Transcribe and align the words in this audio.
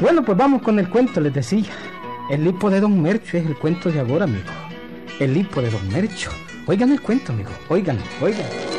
Bueno, 0.00 0.24
pues 0.24 0.38
vamos 0.38 0.62
con 0.62 0.78
el 0.78 0.88
cuento, 0.88 1.20
les 1.20 1.34
decía. 1.34 1.70
El 2.30 2.46
hipo 2.46 2.70
de 2.70 2.80
Don 2.80 3.02
Mercho 3.02 3.36
es 3.36 3.44
el 3.44 3.54
cuento 3.56 3.90
de 3.90 4.00
ahora, 4.00 4.24
amigo. 4.24 4.50
El 5.18 5.36
hipo 5.36 5.60
de 5.60 5.70
Don 5.70 5.86
Mercho. 5.92 6.30
Oigan 6.66 6.90
el 6.90 7.02
cuento, 7.02 7.32
amigo. 7.32 7.50
Oigan, 7.68 7.98
oigan. 8.22 8.69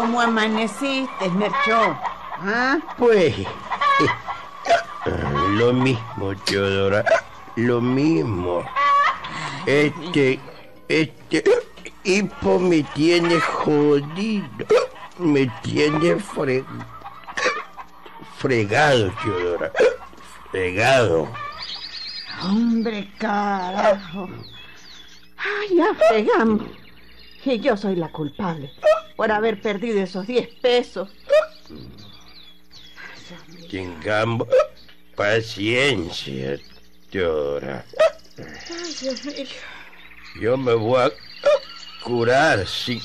¿Cómo 0.00 0.18
amaneciste, 0.18 1.28
Mercho? 1.28 1.94
¿Ah? 2.42 2.78
Pues, 2.96 3.36
eh, 3.38 3.46
lo 5.58 5.74
mismo, 5.74 6.34
Teodora, 6.46 7.04
lo 7.56 7.82
mismo. 7.82 8.64
Este, 9.66 10.40
este 10.88 11.44
hipo 12.02 12.58
me 12.58 12.82
tiene 12.94 13.38
jodido, 13.40 14.46
me 15.18 15.46
tiene 15.62 16.16
fre- 16.16 16.64
fregado, 18.38 19.12
Teodora, 19.22 19.70
fregado. 20.50 21.28
Hombre, 22.42 23.06
carajo. 23.18 24.30
Ay, 25.36 25.76
ya 25.76 25.92
fregamos. 26.08 26.62
Y 27.44 27.60
yo 27.60 27.76
soy 27.76 27.96
la 27.96 28.08
culpable 28.10 28.72
por 29.20 29.32
haber 29.32 29.60
perdido 29.60 30.00
esos 30.00 30.26
10 30.26 30.48
pesos. 30.62 31.10
Tengamos 33.70 34.48
paciencia, 35.14 36.58
mío. 37.12 37.84
Yo 40.40 40.56
me 40.56 40.72
voy 40.72 41.02
a 41.02 41.10
curar 42.02 42.66
sin 42.66 43.02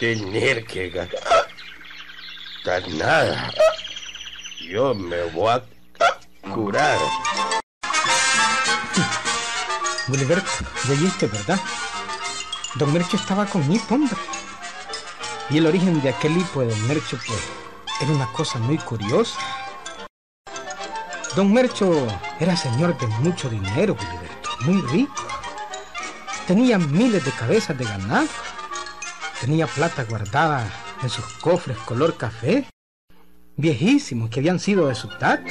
tener 0.00 0.64
que 0.64 0.88
gastar 0.88 2.88
nada. 2.94 3.52
Yo 4.66 4.94
me 4.94 5.24
voy 5.24 5.50
a 5.50 5.62
curar. 6.54 6.98
Ya 10.08 10.94
viste, 10.94 11.26
¿verdad? 11.26 11.60
Don 12.76 12.90
Mercho 12.94 13.18
estaba 13.18 13.44
con 13.44 13.70
hipo, 13.70 13.94
hombre. 13.94 14.16
Y 15.50 15.58
el 15.58 15.66
origen 15.66 16.00
de 16.00 16.08
aquel 16.08 16.36
hipo 16.36 16.60
de 16.60 16.68
Don 16.68 16.88
Mercho, 16.88 17.18
pues, 17.26 17.40
era 18.00 18.10
una 18.12 18.26
cosa 18.32 18.58
muy 18.58 18.78
curiosa. 18.78 19.38
Don 21.36 21.52
Mercho 21.52 22.06
era 22.40 22.56
señor 22.56 22.96
de 22.98 23.06
mucho 23.06 23.50
dinero, 23.50 23.96
Gilberto, 23.96 24.50
muy 24.60 24.80
rico. 24.82 25.26
Tenía 26.46 26.78
miles 26.78 27.24
de 27.24 27.30
cabezas 27.32 27.76
de 27.76 27.84
ganado. 27.84 28.28
Tenía 29.40 29.66
plata 29.66 30.04
guardada 30.04 30.66
en 31.02 31.10
sus 31.10 31.24
cofres 31.34 31.76
color 31.78 32.16
café, 32.16 32.66
viejísimos 33.56 34.30
que 34.30 34.40
habían 34.40 34.58
sido 34.58 34.88
de 34.88 34.94
su 34.94 35.08
tata. 35.08 35.44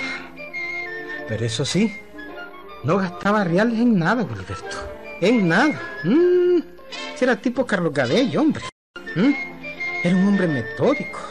Pero 1.28 1.46
eso 1.46 1.66
sí, 1.66 1.96
no 2.84 2.98
gastaba 2.98 3.44
reales 3.44 3.80
en 3.80 4.00
nada, 4.00 4.25
Gilberto. 4.28 4.78
En 5.22 5.48
nada. 5.48 5.80
Mm, 6.04 6.62
era 7.24 7.38
tipo 7.38 7.66
Carlos 7.66 7.94
Gadello, 7.94 8.42
hombre. 8.42 8.66
Mm, 9.16 9.53
Era 10.03 10.18
un 10.18 10.28
hombre 10.28 10.47
metódico. 10.47 11.22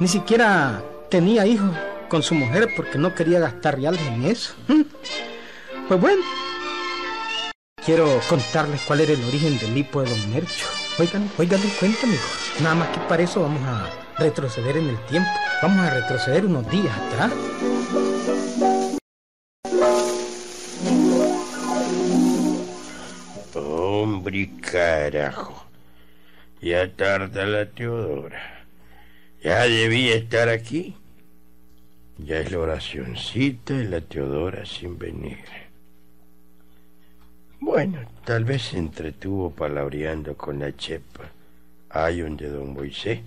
Ni 0.00 0.08
siquiera 0.08 0.82
tenía 1.08 1.46
hijos 1.46 1.70
con 2.08 2.20
su 2.20 2.34
mujer 2.34 2.68
porque 2.74 2.98
no 2.98 3.14
quería 3.14 3.38
gastar 3.38 3.76
reales 3.76 4.00
en 4.00 4.24
eso. 4.24 4.54
Mm. 4.66 4.82
Pues 5.86 6.00
bueno, 6.00 6.20
quiero 7.86 8.20
contarles 8.28 8.80
cuál 8.88 9.02
era 9.02 9.12
el 9.12 9.24
origen 9.24 9.56
del 9.56 9.76
hipo 9.78 10.02
de 10.02 10.10
Don 10.10 10.34
Mercho. 10.34 10.66
Oigan, 10.98 11.30
oigan 11.38 11.62
el 11.62 11.70
cuento, 11.74 12.00
amigo. 12.02 12.22
Nada 12.60 12.74
más 12.74 12.88
que 12.88 12.98
para 13.02 13.22
eso 13.22 13.40
vamos 13.40 13.62
a 13.62 13.88
retroceder 14.18 14.78
en 14.78 14.88
el 14.88 14.98
tiempo. 15.06 15.30
Vamos 15.62 15.86
a 15.86 15.94
retroceder 15.94 16.44
unos 16.44 16.68
días 16.68 16.98
atrás. 16.98 17.32
Hombre, 23.54 24.50
carajo. 24.60 25.61
Ya 26.62 26.88
tarda 26.88 27.44
la 27.44 27.66
Teodora. 27.66 28.64
Ya 29.42 29.64
debía 29.64 30.14
estar 30.14 30.48
aquí. 30.48 30.94
Ya 32.18 32.38
es 32.38 32.52
la 32.52 32.60
oracioncita 32.60 33.74
y 33.74 33.88
la 33.88 34.00
Teodora 34.00 34.64
sin 34.64 34.96
venir. 34.96 35.38
Bueno, 37.58 37.98
tal 38.24 38.44
vez 38.44 38.62
se 38.62 38.78
entretuvo 38.78 39.50
palabreando 39.50 40.36
con 40.36 40.60
la 40.60 40.76
chepa. 40.76 41.32
Hay 41.90 42.22
un 42.22 42.36
de 42.36 42.48
don 42.48 42.74
Moisés. 42.74 43.22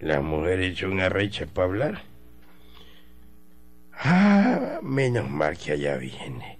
La 0.00 0.20
mujer 0.20 0.60
hizo 0.60 0.88
una 0.88 1.08
recha 1.08 1.46
para 1.46 1.68
hablar. 1.68 2.02
Ah, 3.92 4.80
menos 4.82 5.30
mal 5.30 5.56
que 5.56 5.70
allá 5.70 5.96
viene. 5.98 6.58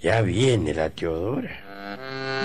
Ya 0.00 0.22
viene 0.22 0.72
la 0.72 0.90
Teodora. 0.90 2.39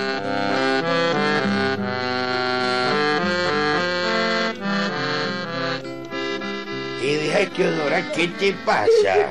Y 7.06 7.18
de 7.18 7.36
ahí, 7.36 7.46
Teodora, 7.46 8.12
¿qué 8.14 8.28
te 8.30 8.52
pasa? 8.66 9.30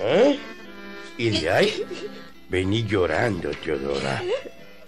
¿Eh? 0.00 0.38
Y 1.18 1.28
de 1.28 1.50
ahí, 1.50 1.86
vení 2.48 2.84
llorando, 2.84 3.50
Teodora. 3.50 4.22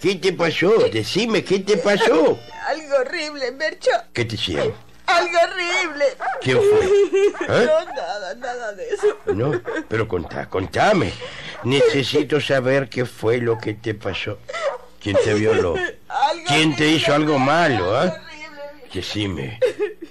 ¿Qué 0.01 0.15
te 0.15 0.33
pasó? 0.33 0.79
Decime, 0.91 1.45
¿qué 1.45 1.59
te 1.59 1.77
pasó? 1.77 2.39
Algo 2.69 2.97
horrible, 3.01 3.53
Mercho. 3.53 3.91
¿Qué 4.15 4.25
te 4.25 4.35
hicieron? 4.35 4.73
Algo 5.05 5.37
horrible. 5.39 6.05
¿Quién 6.41 6.57
fue? 6.57 6.87
¿Eh? 6.87 7.67
No, 7.67 7.85
nada, 7.95 8.35
nada 8.37 8.73
de 8.73 8.89
eso. 8.89 9.19
No, 9.35 9.61
pero 9.87 10.09
contá, 10.09 10.49
contame. 10.49 11.13
Necesito 11.65 12.41
saber 12.41 12.89
qué 12.89 13.05
fue 13.05 13.37
lo 13.43 13.59
que 13.59 13.75
te 13.75 13.93
pasó. 13.93 14.39
¿Quién 15.03 15.19
te 15.23 15.35
violó? 15.35 15.75
Algo 16.09 16.45
¿Quién 16.47 16.75
te 16.77 16.89
hizo 16.89 17.13
algo 17.13 17.39
malo, 17.39 17.95
ah? 17.95 18.05
horrible. 18.05 18.25
Decime, 18.95 19.59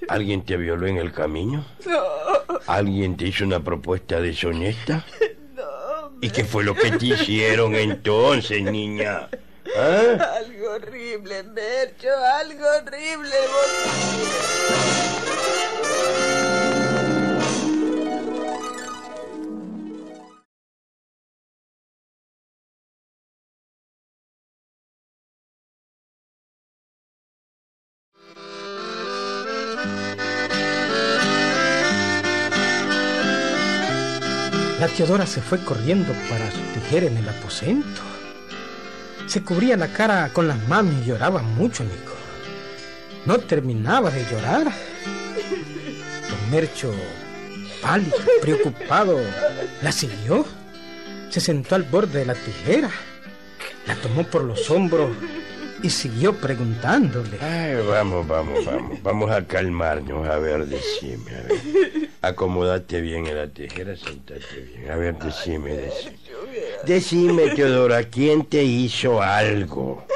¿alguien 0.10 0.44
te 0.44 0.58
violó 0.58 0.88
en 0.88 0.98
el 0.98 1.12
camino? 1.12 1.66
No, 1.86 2.04
¿Alguien 2.68 3.18
te 3.18 3.28
hizo 3.28 3.44
una 3.46 3.60
propuesta 3.60 4.20
deshonesta? 4.22 5.06
no. 5.56 5.64
¿Y 6.22 6.30
qué 6.30 6.44
fue 6.46 6.64
lo 6.64 6.76
que 6.76 6.92
te 6.92 7.06
hicieron 7.08 7.76
entonces, 7.76 8.64
niña? 8.64 9.30
¿Ah? 9.78 10.36
Algo 10.38 10.72
horrible, 10.72 11.44
Mercho. 11.44 12.10
Algo 12.40 12.66
horrible. 12.78 13.36
La 14.70 15.13
Teodora 34.96 35.26
se 35.26 35.42
fue 35.42 35.64
corriendo 35.64 36.14
para 36.30 36.52
su 36.52 36.60
tijera 36.74 37.08
en 37.08 37.18
el 37.18 37.28
aposento. 37.28 38.02
Se 39.26 39.42
cubría 39.42 39.76
la 39.76 39.88
cara 39.88 40.30
con 40.32 40.48
las 40.48 40.68
manos 40.68 40.94
y 41.02 41.08
lloraba 41.08 41.42
mucho, 41.42 41.82
amigo. 41.84 42.14
no 43.26 43.40
terminaba 43.40 44.12
de 44.12 44.24
llorar. 44.30 44.66
Don 44.66 46.52
Mercho, 46.52 46.94
pálido, 47.82 48.18
preocupado, 48.42 49.20
la 49.82 49.92
siguió. 49.92 50.46
Se 51.30 51.42
sentó 51.42 51.74
al 51.74 51.84
borde 51.84 52.20
de 52.20 52.26
la 52.26 52.36
tijera, 52.36 52.92
la 53.88 53.96
tomó 53.96 54.24
por 54.24 54.44
los 54.44 54.70
hombros 54.70 55.10
y 55.82 55.90
siguió 55.90 56.36
preguntándole. 56.36 57.40
Ay, 57.42 57.84
vamos, 57.88 58.28
vamos, 58.28 58.64
vamos. 58.64 59.02
Vamos 59.02 59.32
a 59.32 59.44
calmarnos. 59.44 60.28
A 60.28 60.38
ver, 60.38 60.68
decime. 60.68 61.32
A 61.32 61.42
ver. 61.42 62.03
Acomódate 62.24 63.02
bien 63.02 63.28
en 63.28 63.36
la 63.36 63.50
tijera, 63.50 63.98
sentate 63.98 64.40
bien. 64.56 64.90
A 64.90 64.96
ver, 64.96 65.20
decime, 65.20 65.76
decime. 65.76 66.18
Decime, 66.86 67.50
Teodora, 67.50 68.06
¿quién 68.06 68.46
te 68.46 68.64
hizo 68.64 69.22
algo? 69.22 70.08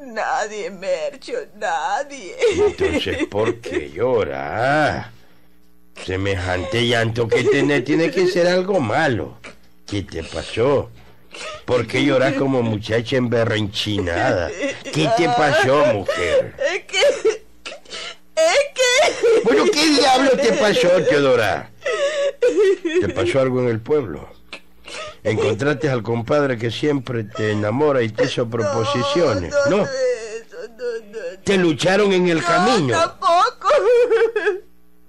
Nadie, 0.00 0.70
Mercho, 0.70 1.32
nadie. 1.56 2.36
Entonces, 2.52 3.26
¿por 3.26 3.56
qué 3.56 3.90
llora? 3.90 5.10
Semejante 6.06 6.86
llanto 6.86 7.26
que 7.26 7.42
tiene 7.42 7.80
tiene 7.80 8.12
que 8.12 8.28
ser 8.28 8.46
algo 8.46 8.78
malo. 8.78 9.38
¿Qué 9.88 10.04
te 10.04 10.22
pasó? 10.22 10.88
¿Por 11.64 11.88
qué 11.88 12.04
lloras 12.04 12.34
como 12.34 12.62
muchacha 12.62 13.16
emberrenchinada? 13.16 14.52
¿Qué 14.84 15.10
te 15.16 15.28
pasó, 15.30 15.84
mujer? 15.86 16.54
Bueno, 19.54 19.70
¿qué 19.72 19.88
diablo 19.88 20.30
te 20.32 20.52
pasó, 20.54 20.88
Teodora? 21.08 21.70
¿Te 23.00 23.08
pasó 23.10 23.40
algo 23.40 23.60
en 23.60 23.68
el 23.68 23.80
pueblo? 23.80 24.28
Encontraste 25.22 25.88
al 25.88 26.02
compadre 26.02 26.58
que 26.58 26.70
siempre 26.70 27.24
te 27.24 27.52
enamora 27.52 28.02
y 28.02 28.08
te 28.08 28.24
hizo 28.24 28.48
proposiciones, 28.48 29.54
¿no? 29.70 29.78
No, 29.78 29.84
no, 29.84 29.88
Te 31.44 31.56
lucharon 31.56 32.12
en 32.12 32.28
el 32.28 32.38
no, 32.38 32.46
camino. 32.46 32.98
Tampoco. 32.98 33.68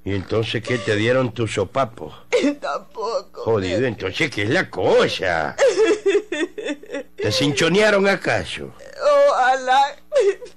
¿Y 0.04 0.14
entonces 0.14 0.62
qué 0.62 0.78
te 0.78 0.96
dieron 0.96 1.34
tus 1.34 1.56
sopapos? 1.56 2.14
Tampoco. 2.62 3.42
Jodido, 3.42 3.88
entonces, 3.88 4.30
¿qué 4.30 4.44
es 4.44 4.50
la 4.52 4.70
cosa? 4.70 5.56
¿Te 7.16 7.32
cinchonearon 7.32 8.08
acaso? 8.08 8.72
Ojalá. 9.28 9.82
Ojalá 9.82 10.55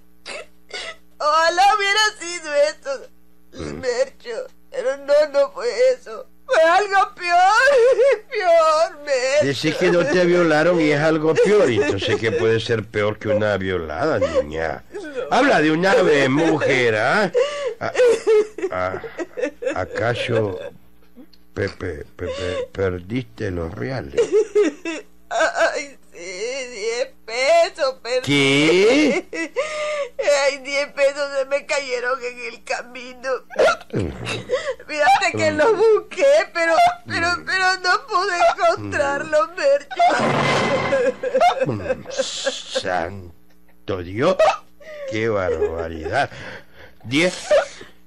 Decís 9.61 9.77
que 9.77 9.91
no 9.91 10.07
te 10.07 10.25
violaron 10.25 10.81
y 10.81 10.91
es 10.93 11.01
algo 11.01 11.35
peor. 11.35 11.69
¿Y 11.69 11.83
Entonces, 11.83 12.17
¿qué 12.21 12.31
puede 12.31 12.61
ser 12.61 12.85
peor 12.85 13.19
que 13.19 13.29
una 13.29 13.57
violada, 13.57 14.21
niña? 14.21 14.85
Habla 15.31 15.61
de 15.61 15.73
una 15.73 15.95
vez, 15.95 16.31
mujer, 16.31 16.95
¿ah? 16.95 17.33
Ah, 17.81 17.93
ah, 18.71 19.03
¿Acaso 19.75 20.59
Pepe, 21.55 22.05
Pepe, 22.15 22.69
perdiste 22.71 23.51
los 23.51 23.75
reales? 23.75 24.21
Ay, 25.29 25.99
sí, 26.13 26.19
diez 26.19 27.09
pesos, 27.27 27.97
perdí. 28.01 28.23
¿Qué? 28.23 29.29
Ay, 30.45 30.59
diez 30.59 30.93
pesos 30.93 31.29
se 31.37 31.45
me 31.47 31.67
cayeron 31.67 32.19
en 32.23 32.53
el 32.53 32.65
camino. 32.65 33.31
Fíjate 34.87 35.37
que 35.37 35.51
los 35.53 35.77
busqué, 35.77 36.27
pero, 36.55 36.75
Santo 42.89 44.03
Dios, 44.03 44.37
qué 45.11 45.29
barbaridad. 45.29 46.31
Diez, 47.05 47.49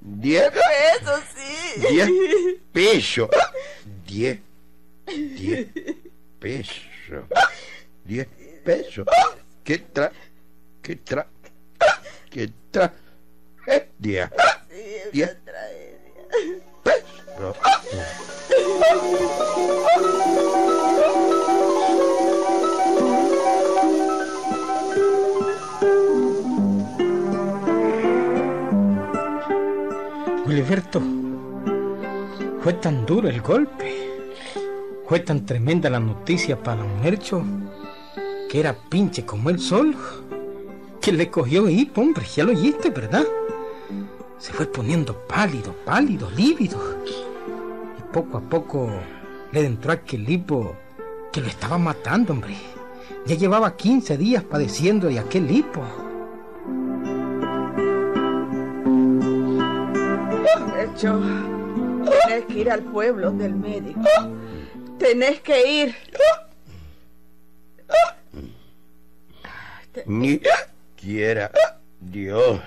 diez, 0.02 0.52
Pesos, 0.52 1.22
sí. 1.36 1.82
diez 1.88 2.10
pesos. 2.74 3.30
Diez, 4.08 4.40
diez 5.06 5.68
pesos. 6.40 7.26
Diez 8.06 8.28
pesos. 8.66 9.06
¿Qué 9.64 9.78
tra? 9.78 10.12
¿Qué 10.82 10.96
tra? 10.96 11.28
¿Qué 12.32 12.50
tra? 12.72 12.92
Eh, 13.68 13.88
diez 14.00 14.30
pesos. 16.84 17.56
Wilberto, 30.62 31.02
fue 32.62 32.74
tan 32.74 33.04
duro 33.04 33.28
el 33.28 33.42
golpe, 33.42 33.96
fue 35.08 35.22
tan 35.22 35.44
tremenda 35.44 35.90
la 35.90 36.00
noticia 36.00 36.62
para 36.62 36.84
don 36.84 37.02
Mercho, 37.02 37.44
que 38.48 38.60
era 38.60 38.76
pinche 38.76 39.26
como 39.26 39.50
el 39.50 39.60
sol, 39.60 39.96
que 41.02 41.12
le 41.14 41.32
cogió 41.32 41.68
hipo, 41.68 42.02
hombre, 42.02 42.28
ya 42.36 42.44
lo 42.44 42.52
oíste, 42.52 42.92
¿verdad? 42.92 43.26
Se 44.38 44.54
fue 44.54 44.68
poniendo 44.68 45.18
pálido, 45.28 45.74
pálido, 45.84 46.30
lívido. 46.30 46.78
Y 47.98 48.14
poco 48.14 48.38
a 48.38 48.42
poco 48.42 48.92
le 49.52 49.66
entró 49.66 49.94
aquel 49.94 50.30
hipo 50.30 50.76
que 51.32 51.42
lo 51.42 51.48
estaba 51.48 51.80
matando, 51.80 52.34
hombre. 52.34 52.56
Ya 53.26 53.36
llevaba 53.36 53.76
15 53.76 54.16
días 54.16 54.44
padeciendo 54.44 55.08
de 55.08 55.18
aquel 55.18 55.50
hipo. 55.50 55.82
Mercho, 61.04 61.20
tenés 62.28 62.46
que 62.46 62.60
ir 62.60 62.70
al 62.70 62.84
pueblo 62.84 63.32
del 63.32 63.56
médico. 63.56 64.02
Tenés 65.00 65.42
que 65.42 65.72
ir. 65.84 65.96
Ni 70.06 70.40
quiera 70.96 71.52
Dios. 72.00 72.62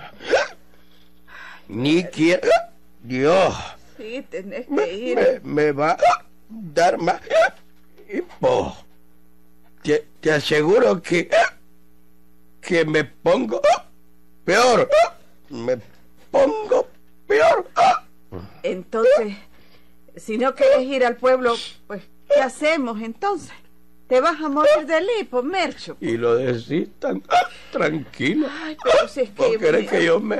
Ni 1.69 2.03
quiera 2.03 2.73
Dios. 3.03 3.55
Sí, 3.97 4.25
tenés 4.29 4.67
que 4.67 4.93
ir. 4.93 5.41
Me, 5.43 5.63
me 5.65 5.71
va 5.71 5.91
a 5.91 6.25
dar 6.49 6.97
más 6.97 7.21
hipo. 8.11 8.75
Te, 9.81 10.05
te 10.19 10.31
aseguro 10.31 11.01
que 11.01 11.29
que 12.61 12.83
me 12.83 13.05
pongo 13.05 13.61
peor. 14.43 14.89
Me 15.49 15.77
pongo 16.31 16.87
peor. 17.27 17.67
Entonces, 18.63 19.35
si 20.15 20.37
no 20.37 20.55
querés 20.55 20.81
ir 20.81 21.05
al 21.05 21.15
pueblo, 21.15 21.55
pues, 21.87 22.03
¿qué 22.33 22.41
hacemos 22.41 23.01
entonces? 23.01 23.53
Te 24.07 24.21
vas 24.21 24.39
a 24.41 24.49
morir 24.49 24.85
de 24.85 25.01
lipo, 25.01 25.41
Mercho. 25.41 25.97
Y 25.99 26.17
lo 26.17 26.35
decís 26.35 26.89
tan 26.99 27.23
tranquilo. 27.71 28.47
Ay, 28.61 28.77
pero 28.83 29.07
si 29.07 29.21
es 29.21 29.29
que... 29.31 29.41
¿Vos 29.41 29.57
querés 29.57 29.89
que 29.89 30.05
yo 30.05 30.19
me, 30.19 30.37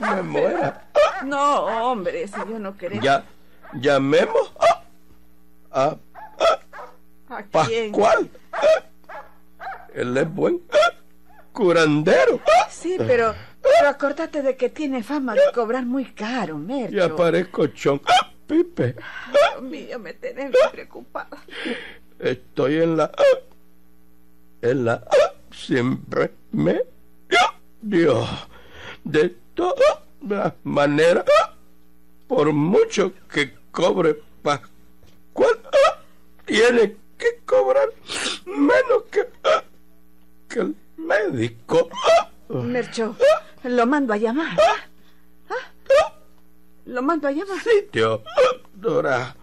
me 0.00 0.22
muera? 0.22 0.90
No, 1.24 1.90
hombre, 1.90 2.28
si 2.28 2.36
yo 2.36 2.58
no 2.58 2.76
querés... 2.76 3.00
Ya, 3.00 3.24
llamemos 3.72 4.52
a 5.70 5.96
¿A 7.30 7.42
quién? 7.66 7.92
Pascual. 7.92 8.30
Él 9.94 10.16
es 10.16 10.34
buen 10.34 10.62
curandero. 11.52 12.40
Sí, 12.70 12.96
pero, 12.98 13.34
pero 13.78 13.90
acordate 13.90 14.42
de 14.42 14.56
que 14.56 14.68
tiene 14.68 15.02
fama 15.02 15.34
de 15.34 15.40
cobrar 15.54 15.84
muy 15.84 16.06
caro, 16.06 16.58
Mercho. 16.58 16.96
Y 16.96 17.00
aparezco 17.00 17.66
chon. 17.68 18.00
Pipe, 18.46 18.96
Dios 19.30 19.62
mío, 19.62 19.98
me 19.98 20.14
tenés 20.14 20.46
muy 20.46 20.70
preocupada. 20.72 21.38
estoy 22.18 22.76
en 22.76 22.96
la... 22.96 23.10
En 24.62 24.84
la... 24.86 25.04
Siempre 25.50 26.30
me... 26.52 26.80
Dios. 27.82 28.26
De 29.04 29.36
todas 29.54 30.54
maneras, 30.64 31.24
por 32.26 32.52
mucho 32.52 33.12
que 33.30 33.52
cobre 33.70 34.16
Pascual, 34.42 35.58
tiene 36.46 36.96
que 37.18 37.40
cobrar 37.44 37.88
menos 38.46 39.04
que... 39.10 39.28
Que 40.48 40.60
el 40.60 40.74
médico. 40.96 41.90
Mercho, 42.48 43.14
lo 43.64 43.86
mando 43.86 44.12
a 44.12 44.16
llamar. 44.16 44.56
¿Ah? 45.50 45.54
Lo 46.86 47.02
mando 47.02 47.28
a 47.28 47.32
llamar. 47.32 47.58
sitio, 47.62 48.22
Dora. 48.74 49.34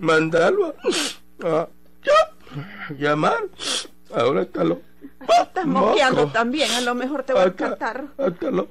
Mandarlo 0.00 0.74
a, 1.44 1.48
a 1.60 1.68
llamar. 2.98 3.44
Ahora 4.14 4.42
está 4.42 4.64
lo. 4.64 4.80
Estás 5.40 5.66
moqueando 5.66 6.22
moco. 6.22 6.32
también, 6.32 6.70
a 6.72 6.80
lo 6.80 6.94
mejor 6.94 7.22
te 7.24 7.32
va 7.32 7.42
el 7.44 7.50
Hasta, 7.50 7.70
catarro. 7.70 8.08
hasta 8.16 8.50
los 8.50 8.66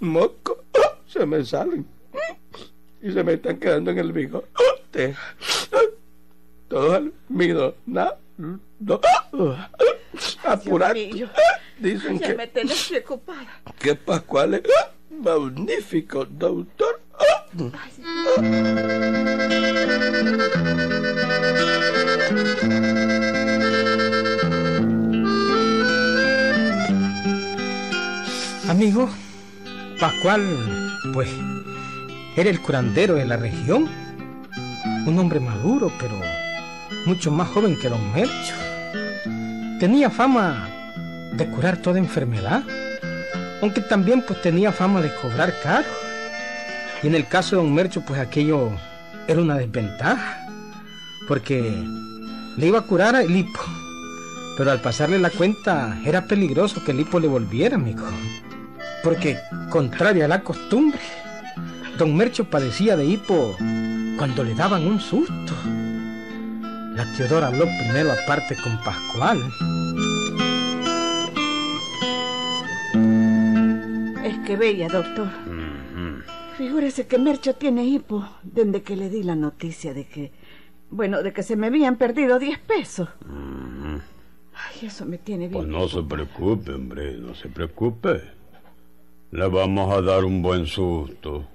mocos 0.00 0.58
se 1.06 1.26
me 1.26 1.44
salen. 1.44 1.86
Y 3.02 3.12
se 3.12 3.22
me 3.24 3.34
están 3.34 3.58
quedando 3.58 3.90
en 3.90 3.98
el 3.98 4.12
bigote. 4.12 5.14
Todo 6.68 6.96
el 6.96 7.12
midonado. 7.28 8.18
Apurate. 10.44 11.28
Dicen 11.78 12.18
Ya 12.18 12.28
que, 12.28 12.34
me 12.34 12.46
tenés 12.48 12.88
preocupada. 12.88 13.62
que 13.78 13.94
Pascual 13.94 14.54
es 14.54 14.62
magnífico, 15.10 16.24
doctor. 16.24 17.00
Amigo, 28.68 29.08
Pascual, 30.00 30.42
pues, 31.14 31.30
era 32.36 32.50
el 32.50 32.60
curandero 32.60 33.14
de 33.14 33.24
la 33.24 33.36
región. 33.36 33.88
Un 35.06 35.18
hombre 35.18 35.40
maduro, 35.40 35.90
pero 35.98 36.20
mucho 37.06 37.30
más 37.30 37.48
joven 37.48 37.78
que 37.80 37.88
don 37.88 38.12
Mercho. 38.12 38.54
Tenía 39.80 40.10
fama 40.10 40.68
de 41.32 41.46
curar 41.50 41.76
toda 41.78 41.98
enfermedad, 41.98 42.62
aunque 43.62 43.80
también 43.80 44.22
pues 44.26 44.40
tenía 44.42 44.72
fama 44.72 45.00
de 45.00 45.14
cobrar 45.16 45.54
caro. 45.62 45.88
Y 47.02 47.06
en 47.06 47.14
el 47.14 47.26
caso 47.26 47.56
de 47.56 47.62
don 47.62 47.74
Mercho, 47.74 48.02
pues 48.02 48.20
aquello 48.20 48.70
era 49.26 49.40
una 49.40 49.56
desventaja, 49.56 50.40
porque 51.28 51.84
le 52.56 52.66
iba 52.66 52.80
a 52.80 52.82
curar 52.82 53.14
a 53.14 53.22
hipo, 53.22 53.60
pero 54.56 54.72
al 54.72 54.80
pasarle 54.80 55.18
la 55.18 55.30
cuenta 55.30 55.98
era 56.04 56.26
peligroso 56.26 56.82
que 56.84 56.92
el 56.92 57.00
hipo 57.00 57.20
le 57.20 57.28
volviera, 57.28 57.76
amigo. 57.76 58.04
Porque, 59.04 59.38
contrario 59.70 60.24
a 60.24 60.28
la 60.28 60.40
costumbre, 60.42 60.98
don 61.98 62.16
Mercho 62.16 62.44
padecía 62.44 62.96
de 62.96 63.04
hipo 63.04 63.56
cuando 64.18 64.42
le 64.42 64.54
daban 64.54 64.86
un 64.86 65.00
susto. 65.00 65.54
La 66.94 67.06
Teodora 67.16 67.46
habló 67.46 67.64
primero 67.80 68.10
aparte 68.10 68.56
con 68.56 68.76
Pascual. 68.82 69.38
Que 74.48 74.56
bella, 74.56 74.88
doctor. 74.88 75.28
Figúrese 76.56 77.06
que 77.06 77.18
Mercho 77.18 77.54
tiene 77.54 77.84
hipo 77.84 78.26
desde 78.42 78.82
que 78.82 78.96
le 78.96 79.10
di 79.10 79.22
la 79.22 79.36
noticia 79.36 79.92
de 79.92 80.06
que, 80.06 80.32
bueno, 80.90 81.22
de 81.22 81.34
que 81.34 81.42
se 81.42 81.54
me 81.54 81.66
habían 81.66 81.96
perdido 81.96 82.38
10 82.38 82.58
pesos. 82.60 83.10
Ay, 84.54 84.86
eso 84.86 85.04
me 85.04 85.18
tiene 85.18 85.48
bien. 85.48 85.52
Pues 85.52 85.68
no 85.68 85.86
se 85.86 86.02
preocupe, 86.02 86.72
hombre, 86.72 87.18
no 87.18 87.34
se 87.34 87.48
preocupe. 87.48 88.22
Le 89.32 89.46
vamos 89.48 89.92
a 89.92 90.00
dar 90.00 90.24
un 90.24 90.40
buen 90.40 90.66
susto. 90.66 91.46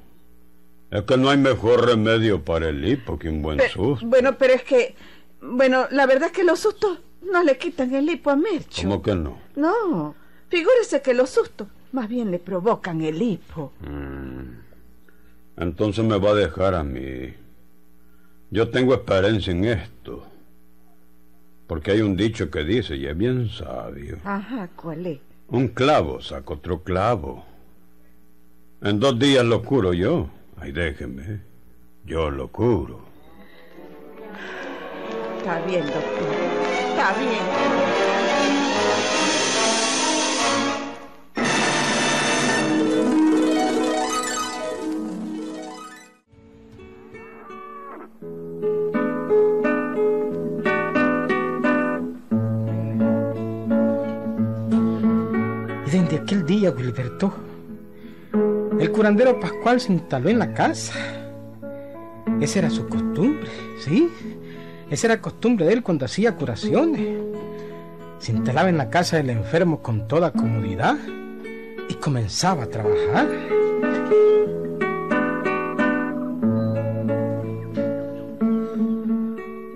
Es 0.91 1.01
que 1.01 1.17
no 1.17 1.29
hay 1.29 1.37
mejor 1.37 1.87
remedio 1.87 2.45
para 2.45 2.69
el 2.69 2.87
hipo 2.87 3.17
que 3.17 3.27
un 3.27 3.41
buen 3.41 3.59
susto. 3.71 4.05
bueno, 4.05 4.37
pero 4.37 4.53
es 4.53 4.61
que, 4.61 4.95
bueno, 5.41 5.87
la 5.89 6.05
verdad 6.05 6.27
es 6.27 6.33
que 6.33 6.43
los 6.43 6.59
sustos 6.59 6.99
no 7.23 7.43
le 7.43 7.57
quitan 7.57 7.91
el 7.95 8.07
hipo 8.07 8.29
a 8.29 8.35
Mercho. 8.35 8.83
¿Cómo 8.83 9.01
que 9.01 9.15
no? 9.15 9.39
No, 9.55 10.13
figúrese 10.49 11.01
que 11.01 11.15
los 11.15 11.31
sustos 11.31 11.67
más 11.93 12.09
bien 12.09 12.31
le 12.31 12.39
provocan 12.39 13.01
el 13.01 13.21
hipo. 13.21 13.71
Entonces 15.55 16.03
me 16.03 16.17
va 16.17 16.31
a 16.31 16.35
dejar 16.35 16.75
a 16.75 16.83
mí. 16.83 17.33
Yo 18.49 18.69
tengo 18.69 18.93
experiencia 18.93 19.51
en 19.51 19.65
esto. 19.65 20.25
Porque 21.67 21.91
hay 21.91 22.01
un 22.01 22.17
dicho 22.17 22.51
que 22.51 22.63
dice, 22.63 22.97
y 22.97 23.05
es 23.05 23.17
bien 23.17 23.49
sabio. 23.49 24.17
Ajá, 24.23 24.69
¿cuál 24.75 25.05
es? 25.05 25.19
Un 25.47 25.69
clavo 25.69 26.19
saca 26.21 26.53
otro 26.53 26.83
clavo. 26.83 27.45
En 28.81 28.99
dos 28.99 29.17
días 29.17 29.45
lo 29.45 29.63
curo 29.63 29.93
yo. 29.93 30.29
Ay, 30.57 30.71
déjeme. 30.71 31.41
Yo 32.05 32.29
lo 32.29 32.47
curo. 32.49 33.01
Está 35.37 35.63
bien, 35.65 35.85
doctor. 35.85 36.35
Está 36.89 37.13
bien. 37.19 37.92
Desde 56.13 56.25
aquel 56.25 56.45
día, 56.45 56.69
Wilberto, 56.69 57.33
el 58.79 58.91
curandero 58.91 59.39
Pascual 59.39 59.81
se 59.81 59.93
instaló 59.93 60.29
en 60.29 60.37
la 60.37 60.53
casa. 60.53 60.93
Esa 62.39 62.59
era 62.59 62.69
su 62.69 62.87
costumbre, 62.87 63.49
¿sí? 63.79 64.11
Esa 64.91 65.07
era 65.07 65.19
costumbre 65.19 65.65
de 65.65 65.73
él 65.73 65.81
cuando 65.81 66.05
hacía 66.05 66.35
curaciones. 66.35 67.17
Se 68.19 68.31
instalaba 68.31 68.69
en 68.69 68.77
la 68.77 68.91
casa 68.91 69.17
del 69.17 69.31
enfermo 69.31 69.81
con 69.81 70.07
toda 70.07 70.31
comodidad 70.31 70.97
y 71.89 71.95
comenzaba 71.95 72.65
a 72.65 72.67
trabajar. 72.67 73.27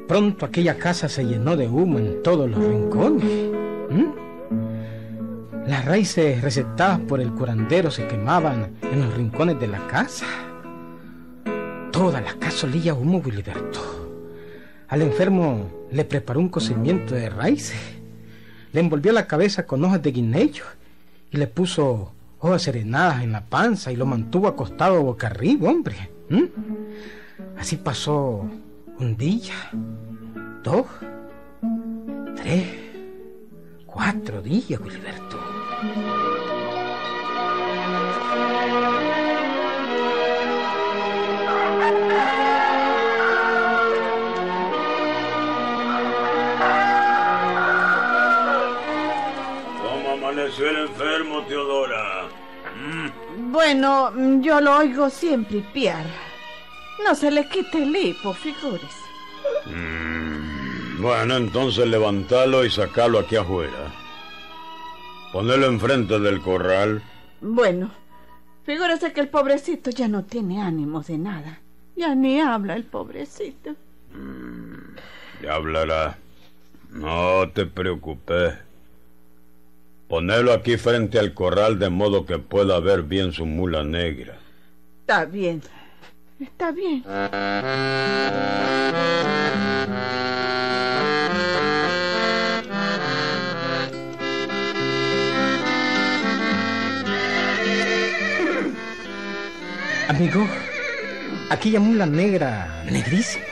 Pronto 0.07 0.45
aquella 0.45 0.77
casa 0.77 1.09
se 1.09 1.25
llenó 1.25 1.57
de 1.57 1.67
humo 1.67 1.97
en 1.97 2.21
todos 2.21 2.47
los 2.47 2.63
rincones. 2.63 3.57
Las 5.67 5.83
raíces 5.83 6.41
recetadas 6.41 7.01
por 7.01 7.19
el 7.19 7.33
curandero 7.33 7.91
se 7.91 8.07
quemaban 8.07 8.77
en 8.81 9.01
los 9.01 9.13
rincones 9.13 9.59
de 9.59 9.67
la 9.67 9.85
casa. 9.87 10.25
Toda 11.91 12.21
la 12.21 12.35
casa 12.35 12.67
olía 12.67 12.93
humo, 12.93 13.17
Wiliberto. 13.17 13.81
Al 14.87 15.01
enfermo 15.01 15.69
le 15.91 16.05
preparó 16.05 16.39
un 16.39 16.47
cocimiento 16.47 17.15
de 17.15 17.29
raíces. 17.29 17.77
Le 18.71 18.79
envolvió 18.79 19.11
la 19.11 19.27
cabeza 19.27 19.65
con 19.65 19.83
hojas 19.83 20.01
de 20.01 20.13
guineo 20.13 20.63
y 21.31 21.35
le 21.35 21.47
puso 21.47 22.13
hojas 22.39 22.61
serenadas 22.61 23.21
en 23.23 23.33
la 23.33 23.43
panza 23.43 23.91
y 23.91 23.97
lo 23.97 24.05
mantuvo 24.05 24.47
acostado 24.47 25.03
boca 25.03 25.27
arriba, 25.27 25.69
hombre. 25.69 26.11
Así 27.57 27.75
pasó 27.75 28.49
un 28.99 29.17
día, 29.17 29.53
dos, 30.63 30.85
tres, 32.37 32.67
cuatro 33.85 34.41
días, 34.41 34.79
Wiliberto. 34.79 35.56
¿Cómo 35.77 35.93
amaneció 50.13 50.67
el 50.67 50.77
enfermo, 50.77 51.43
Teodora? 51.43 52.27
Bueno, 53.37 54.11
mm, 54.15 54.41
yo 54.41 54.59
lo 54.59 54.77
oigo 54.77 55.11
siempre 55.11 55.63
piar. 55.73 56.05
No 57.05 57.13
se 57.13 57.29
le 57.29 57.47
quite 57.49 57.83
el 57.83 57.95
hipo, 57.95 58.33
figúrese. 58.33 58.87
Bueno, 60.97 61.37
entonces 61.37 61.85
levantalo 61.85 62.65
y 62.65 62.71
sacalo 62.71 63.19
aquí 63.19 63.35
afuera. 63.35 64.06
Ponelo 65.31 65.67
enfrente 65.67 66.19
del 66.19 66.41
corral. 66.41 67.01
Bueno, 67.41 67.91
figúrese 68.63 69.13
que 69.13 69.19
el 69.21 69.27
pobrecito 69.27 69.89
ya 69.89 70.07
no 70.07 70.23
tiene 70.23 70.61
ánimos 70.61 71.07
de 71.07 71.17
nada. 71.17 71.59
Ya 71.95 72.15
ni 72.15 72.39
habla 72.39 72.75
el 72.75 72.85
pobrecito. 72.85 73.75
Ya 75.41 75.55
hablará. 75.55 76.17
No 76.91 77.49
te 77.49 77.65
preocupes. 77.65 78.53
Ponelo 80.07 80.53
aquí 80.53 80.77
frente 80.77 81.19
al 81.19 81.33
corral 81.33 81.77
de 81.77 81.89
modo 81.89 82.25
que 82.25 82.39
pueda 82.39 82.79
ver 82.79 83.03
bien 83.03 83.33
su 83.33 83.45
mula 83.45 83.83
negra. 83.83 84.37
Está 85.01 85.25
bien. 85.25 85.61
Está 86.39 86.71
bien. 86.71 87.03
Amigo, 100.07 100.47
aquella 101.49 101.81
mula 101.81 102.05
negra, 102.05 102.81
negrísima, 102.85 103.43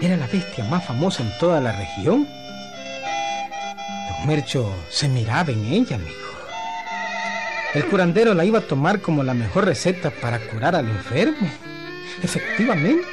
era 0.00 0.16
la 0.16 0.26
bestia 0.26 0.64
más 0.64 0.84
famosa 0.84 1.22
en 1.22 1.30
toda 1.38 1.60
la 1.60 1.70
región. 1.70 2.26
Don 4.08 4.26
Mercho 4.26 4.74
se 4.90 5.08
miraba 5.08 5.52
en 5.52 5.64
ella, 5.72 5.94
amigo. 5.94 6.16
El 7.72 7.84
curandero 7.86 8.34
la 8.34 8.44
iba 8.44 8.58
a 8.58 8.66
tomar 8.66 9.00
como 9.00 9.22
la 9.22 9.32
mejor 9.32 9.66
receta 9.66 10.10
para 10.10 10.40
curar 10.40 10.74
al 10.74 10.88
enfermo. 10.88 11.48
Efectivamente. 12.20 13.06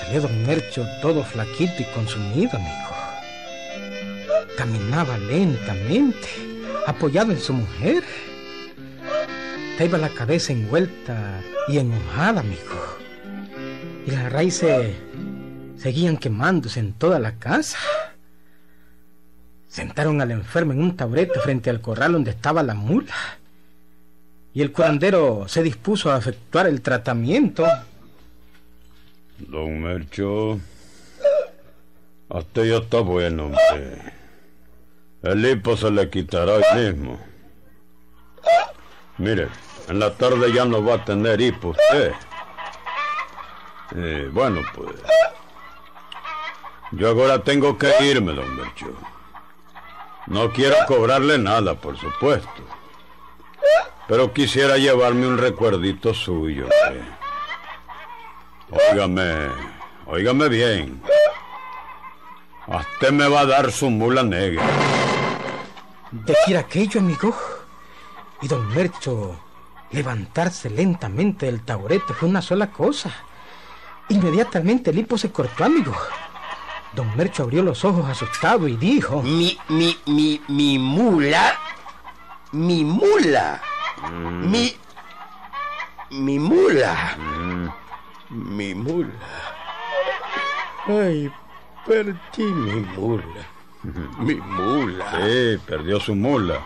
Salió 0.00 0.22
don 0.22 0.46
Mercho 0.46 0.86
todo 1.02 1.22
flaquito 1.22 1.74
y 1.80 1.84
consumido, 1.94 2.56
amigo. 2.56 2.96
Caminaba 4.56 5.18
lentamente, 5.18 6.28
apoyado 6.86 7.32
en 7.32 7.40
su 7.40 7.52
mujer. 7.52 8.02
Traía 9.76 9.98
la 9.98 10.08
cabeza 10.08 10.52
envuelta 10.52 11.40
y 11.68 11.78
enojada, 11.78 12.40
amigo. 12.40 12.96
Y 14.06 14.12
las 14.12 14.32
raíces 14.32 14.94
seguían 15.76 16.16
quemándose 16.16 16.78
en 16.80 16.92
toda 16.92 17.18
la 17.18 17.32
casa. 17.36 17.78
Sentaron 19.68 20.20
al 20.20 20.30
enfermo 20.30 20.72
en 20.72 20.80
un 20.80 20.96
taburete 20.96 21.40
frente 21.40 21.70
al 21.70 21.80
corral 21.80 22.12
donde 22.12 22.30
estaba 22.30 22.62
la 22.62 22.74
mula. 22.74 23.14
y 24.56 24.62
el 24.62 24.70
curandero 24.70 25.48
se 25.48 25.64
dispuso 25.64 26.12
a 26.12 26.18
efectuar 26.18 26.68
el 26.68 26.80
tratamiento. 26.80 27.66
Don 29.38 29.80
Mercho, 29.82 30.60
hasta 32.30 32.64
ya 32.64 32.76
está 32.76 33.00
bueno, 33.00 33.46
hombre. 33.46 33.98
El 35.22 35.44
hipo 35.44 35.76
se 35.76 35.90
le 35.90 36.08
quitará 36.08 36.52
hoy 36.52 36.62
mismo. 36.76 37.18
Mire, 39.18 39.48
en 39.88 39.98
la 39.98 40.14
tarde 40.14 40.52
ya 40.52 40.64
no 40.64 40.84
va 40.84 40.94
a 40.94 41.04
tener 41.04 41.40
hipo 41.40 41.68
usted. 41.68 42.12
Eh, 43.96 44.28
bueno, 44.32 44.62
pues. 44.74 44.96
Yo 46.92 47.08
ahora 47.08 47.42
tengo 47.42 47.76
que 47.76 47.92
irme, 48.04 48.32
don 48.32 48.56
Mercho. 48.56 48.86
No 50.26 50.52
quiero 50.52 50.76
cobrarle 50.86 51.38
nada, 51.38 51.74
por 51.74 51.98
supuesto. 51.98 52.62
Pero 54.08 54.32
quisiera 54.32 54.76
llevarme 54.76 55.26
un 55.26 55.38
recuerdito 55.38 56.14
suyo. 56.14 56.68
Óigame, 58.70 59.48
óigame 60.06 60.48
bien. 60.48 61.02
A 62.66 62.78
usted 62.78 63.12
me 63.12 63.28
va 63.28 63.40
a 63.40 63.46
dar 63.46 63.70
su 63.70 63.90
mula 63.90 64.22
negra. 64.22 64.64
Decir 66.10 66.56
aquello, 66.56 67.00
amigo. 67.00 67.36
Y 68.40 68.48
don 68.48 68.66
Mercho 68.74 69.38
levantarse 69.94 70.68
lentamente 70.68 71.46
del 71.46 71.62
taburete 71.62 72.12
fue 72.12 72.28
una 72.28 72.42
sola 72.42 72.70
cosa. 72.70 73.10
Inmediatamente 74.08 74.90
el 74.90 74.98
hipo 74.98 75.16
se 75.16 75.30
cortó, 75.30 75.64
amigo. 75.64 75.94
Don 76.92 77.16
Mercho 77.16 77.44
abrió 77.44 77.62
los 77.62 77.84
ojos 77.84 78.08
asustado 78.08 78.68
y 78.68 78.76
dijo... 78.76 79.22
Mi, 79.22 79.56
mi, 79.68 79.96
mi, 80.06 80.40
mi 80.48 80.78
mula. 80.78 81.58
Mi 82.52 82.84
mula. 82.84 83.62
Mi... 84.10 84.76
Mi 86.10 86.38
mula. 86.38 87.16
Mi 88.28 88.74
mula. 88.74 89.10
Ay, 90.86 91.32
perdí 91.86 92.44
mi 92.44 92.80
mula. 92.96 93.24
Mi 94.18 94.34
mula. 94.34 95.04
Sí, 95.10 95.58
perdió 95.66 95.98
su 96.00 96.14
mula. 96.14 96.60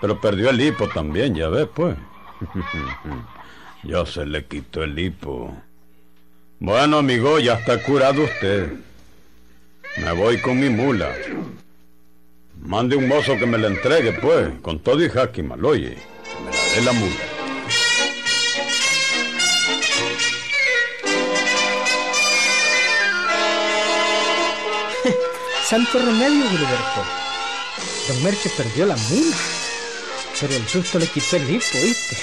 Pero 0.00 0.20
perdió 0.20 0.50
el 0.50 0.60
hipo 0.60 0.88
también, 0.88 1.34
ya 1.34 1.48
ves, 1.48 1.68
pues. 1.72 1.96
ya 3.82 4.06
se 4.06 4.26
le 4.26 4.44
quitó 4.46 4.82
el 4.82 4.98
hipo. 4.98 5.54
Bueno, 6.60 6.98
amigo, 6.98 7.38
ya 7.38 7.54
está 7.54 7.82
curado 7.82 8.22
usted. 8.24 8.72
Me 9.98 10.12
voy 10.12 10.40
con 10.40 10.58
mi 10.58 10.68
mula. 10.68 11.14
Mande 12.60 12.96
un 12.96 13.06
mozo 13.06 13.36
que 13.36 13.46
me 13.46 13.58
la 13.58 13.68
entregue, 13.68 14.12
pues, 14.12 14.48
con 14.62 14.78
todo 14.78 15.04
y 15.04 15.08
jaque 15.08 15.42
oye. 15.62 15.98
Me 16.44 16.50
la 16.50 16.62
dé 16.74 16.82
la 16.82 16.92
mula. 16.92 17.14
Santo 25.68 25.98
remedio, 25.98 26.48
Gilberto. 26.48 27.04
Don 28.08 28.22
Merche 28.22 28.50
perdió 28.56 28.86
la 28.86 28.96
mula. 28.96 29.36
Pero 30.40 30.54
el 30.54 30.66
susto 30.68 30.98
le 30.98 31.06
quitó 31.06 31.36
el 31.36 31.48
hipo, 31.48 31.78
¿viste? 31.82 32.16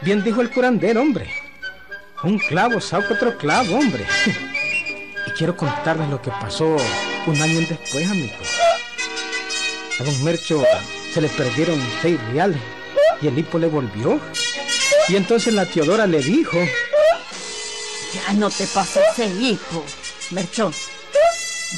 Bien 0.00 0.24
dijo 0.24 0.40
el 0.40 0.50
curandero, 0.50 1.02
hombre. 1.02 1.30
Un 2.22 2.38
clavo 2.38 2.80
saca 2.80 3.14
otro 3.14 3.36
clavo, 3.36 3.76
hombre. 3.76 4.06
Y 5.26 5.30
quiero 5.32 5.56
contarles 5.56 6.08
lo 6.08 6.20
que 6.20 6.30
pasó 6.30 6.76
un 7.26 7.42
año 7.42 7.60
después, 7.60 8.10
amigos. 8.10 8.48
A 9.98 10.04
don 10.04 10.24
Mercho 10.24 10.64
se 11.12 11.20
le 11.20 11.28
perdieron 11.28 11.78
seis 12.00 12.18
reales 12.32 12.60
y 13.20 13.28
el 13.28 13.38
hipo 13.38 13.58
le 13.58 13.66
volvió. 13.66 14.20
Y 15.08 15.16
entonces 15.16 15.52
la 15.52 15.66
Teodora 15.66 16.06
le 16.06 16.20
dijo... 16.20 16.58
Ya 18.14 18.32
no 18.32 18.50
te 18.50 18.66
pases 18.66 19.02
ese 19.12 19.26
hipo, 19.26 19.84
Merchón. 20.30 20.74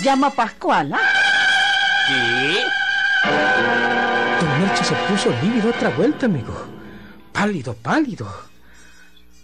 Llama 0.03 0.29
a 0.29 0.31
Pascual, 0.31 0.93
¿ah? 0.95 1.01
¿Qué? 2.09 2.62
Se 4.93 5.11
puso 5.11 5.31
lívido 5.43 5.71
otra 5.71 5.89
vuelta, 5.89 6.27
amigo. 6.27 6.53
Pálido, 7.33 7.73
pálido. 7.73 8.29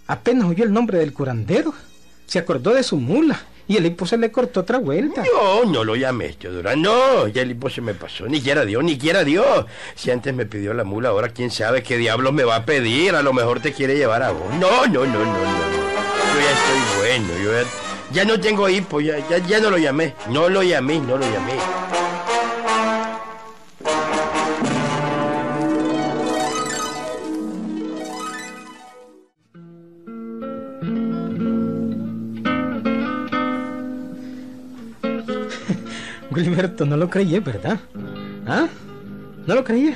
Apenas 0.05 0.47
oyó 0.47 0.63
el 0.63 0.71
nombre 0.71 0.99
del 0.99 1.11
curandero, 1.11 1.73
se 2.27 2.37
acordó 2.37 2.75
de 2.75 2.83
su 2.83 2.97
mula 2.97 3.39
y 3.67 3.75
el 3.77 3.87
hipo 3.87 4.05
se 4.05 4.19
le 4.19 4.31
cortó 4.31 4.59
otra 4.59 4.77
vuelta. 4.77 5.23
No, 5.23 5.65
no 5.65 5.83
lo 5.83 5.95
llamé, 5.95 6.33
Teodora. 6.33 6.75
No, 6.75 7.27
ya 7.27 7.41
el 7.41 7.49
hipo 7.49 7.67
se 7.67 7.81
me 7.81 7.95
pasó. 7.95 8.27
Ni 8.27 8.41
quiera 8.41 8.63
Dios, 8.63 8.83
ni 8.83 8.99
quiera 8.99 9.23
Dios. 9.23 9.65
Si 9.95 10.11
antes 10.11 10.35
me 10.35 10.45
pidió 10.45 10.75
la 10.75 10.83
mula, 10.83 11.09
ahora 11.09 11.29
quién 11.29 11.49
sabe 11.49 11.81
qué 11.81 11.97
diablos 11.97 12.31
me 12.31 12.43
va 12.43 12.57
a 12.57 12.65
pedir. 12.65 13.15
A 13.15 13.23
lo 13.23 13.33
mejor 13.33 13.59
te 13.59 13.73
quiere 13.73 13.97
llevar 13.97 14.21
a 14.21 14.29
vos. 14.29 14.53
No, 14.59 14.85
no, 14.85 15.03
no, 15.03 15.05
no, 15.05 15.17
no. 15.17 15.69
Yo 16.31 16.41
ya 16.41 16.51
estoy 16.51 16.99
bueno. 16.99 17.43
Yo 17.43 17.67
ya, 18.11 18.23
no 18.23 18.39
tengo 18.39 18.69
hipo. 18.69 19.01
Ya, 19.01 19.17
ya 19.27 19.59
no 19.59 19.71
lo 19.71 19.79
llamé. 19.79 20.13
No 20.29 20.47
lo 20.47 20.61
llamé, 20.61 20.99
no 20.99 21.17
lo 21.17 21.25
llamé. 21.25 21.88
Gilberto, 36.33 36.85
no 36.85 36.97
lo 36.97 37.09
creí, 37.09 37.39
¿verdad? 37.39 37.79
¿Ah? 38.45 38.67
¿No 39.45 39.55
lo 39.55 39.63
creí? 39.63 39.95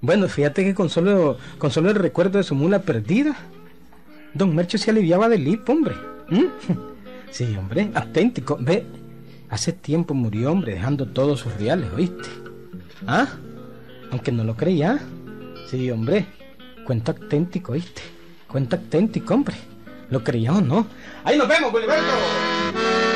Bueno, 0.00 0.28
fíjate 0.28 0.64
que 0.64 0.74
con 0.74 0.88
solo, 0.90 1.38
con 1.58 1.70
solo 1.70 1.90
el 1.90 1.96
recuerdo 1.96 2.38
de 2.38 2.44
su 2.44 2.54
mula 2.54 2.82
perdida, 2.82 3.36
don 4.34 4.54
Mercho 4.54 4.78
se 4.78 4.90
aliviaba 4.90 5.28
del 5.28 5.46
hipo, 5.46 5.72
hombre. 5.72 5.94
¿Mm? 6.28 6.44
Sí, 7.30 7.56
hombre, 7.58 7.90
auténtico. 7.94 8.56
Ve, 8.60 8.86
hace 9.50 9.72
tiempo 9.72 10.14
murió, 10.14 10.52
hombre, 10.52 10.74
dejando 10.74 11.08
todos 11.08 11.40
sus 11.40 11.52
reales, 11.54 11.88
¿oíste? 11.92 12.28
¿Ah? 13.08 13.26
Aunque 14.12 14.30
no 14.30 14.44
lo 14.44 14.54
creía. 14.54 15.00
Sí, 15.66 15.90
hombre, 15.90 16.26
cuento 16.86 17.10
auténtico, 17.10 17.72
¿oíste? 17.72 18.02
Cuento 18.46 18.76
auténtico, 18.76 19.34
hombre. 19.34 19.56
¿Lo 20.10 20.22
creía 20.22 20.52
o 20.52 20.60
no? 20.60 20.86
¡Ahí 21.24 21.36
nos 21.36 21.48
vemos, 21.48 21.72
Gilberto! 21.72 23.13